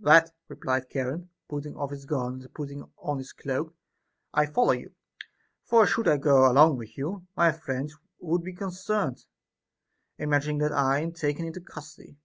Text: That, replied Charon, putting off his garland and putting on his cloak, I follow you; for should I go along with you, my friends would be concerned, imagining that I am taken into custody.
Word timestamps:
That, 0.00 0.32
replied 0.48 0.90
Charon, 0.90 1.28
putting 1.48 1.76
off 1.76 1.90
his 1.92 2.04
garland 2.04 2.42
and 2.42 2.52
putting 2.52 2.82
on 2.98 3.18
his 3.18 3.32
cloak, 3.32 3.76
I 4.32 4.44
follow 4.44 4.72
you; 4.72 4.92
for 5.62 5.86
should 5.86 6.08
I 6.08 6.16
go 6.16 6.50
along 6.50 6.78
with 6.78 6.98
you, 6.98 7.28
my 7.36 7.52
friends 7.52 7.94
would 8.18 8.42
be 8.42 8.54
concerned, 8.54 9.24
imagining 10.18 10.58
that 10.58 10.72
I 10.72 10.98
am 10.98 11.12
taken 11.12 11.44
into 11.44 11.60
custody. 11.60 12.16